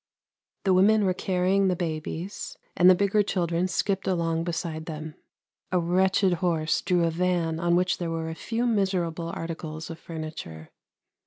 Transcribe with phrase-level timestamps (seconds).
[0.63, 5.13] The women were carrying the babies, and the bigger children skipped along beside them.
[5.71, 10.71] A wretched horse drew a van on which were a few miserable articles of furniture.